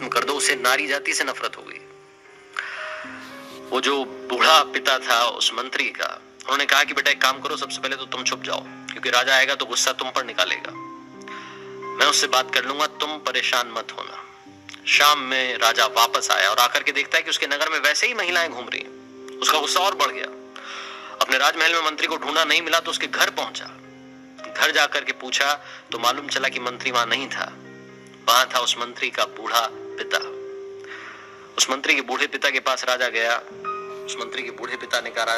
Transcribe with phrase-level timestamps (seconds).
[0.00, 1.80] कर दो, उसे नारी जाति से नफरत हो गई।
[3.70, 7.56] वो जो बूढ़ा पिता था, उस मंत्री का, उन्होंने कहा कि बेटा, एक काम करो,
[7.56, 10.72] सबसे पहले तो तुम छुप जाओ, क्योंकि राजा आएगा तो गुस्सा तुम पर निकालेगा।
[11.98, 14.18] मैं उससे बात कर लूँगा, तुम परेशान मत होना।
[14.86, 18.06] शाम में राजा वापस आया और आकर के देखता है कि उसके नगर में वैसे
[18.06, 20.26] ही महिलाएँ घूम रही हैं। उसका गुस्सा और बढ़ गया।
[21.20, 23.66] अपने राजमहल में मंत्री को ढूंढा नहीं मिला तो उसके घर पहुँचा।
[24.56, 25.54] घर जाकर के पूछा
[25.92, 27.52] तो मालूम चला कि मंत्री वहाँ नहीं था।
[28.28, 30.18] वहाँ था उस मंत्री का बूढ़ा पिता।
[31.58, 33.36] उस मंत्री के बूढ़े पिता के पास राजा गया।
[34.04, 35.36] उस मंत्री के बूढ़े पिता ने कहा